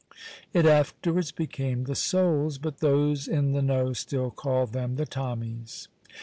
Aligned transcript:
It 0.51 0.65
afterwards 0.65 1.31
became 1.31 1.83
the 1.83 1.93
Souls, 1.93 2.57
but 2.57 2.79
those 2.79 3.27
in 3.27 3.51
the 3.51 3.61
know 3.61 3.93
still 3.93 4.31
call 4.31 4.65
them 4.65 4.95
the 4.95 5.05
Tommies. 5.05 5.89